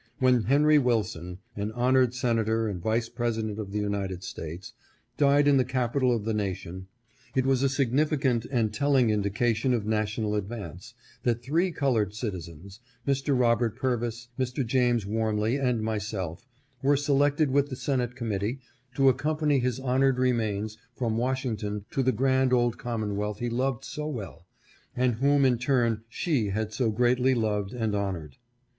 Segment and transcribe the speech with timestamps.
[0.17, 4.73] When Henry Wilson, an honored Senator and Vice President of the United States,
[5.15, 6.87] died in the Capitol of the nation,
[7.35, 13.39] it was a significant and telling indication of national advance, that three colored citizens, Mr.
[13.39, 14.65] Robert Purvis, Mr.
[14.65, 16.47] James Wormley and myself,
[16.81, 18.59] were selected with the Senate Committee,
[18.95, 24.07] to accompany his honored remains from Washington to the grand old commonwealth he loved so
[24.07, 24.47] well,
[24.95, 28.37] and whom in turn she had so greatly loved and honored.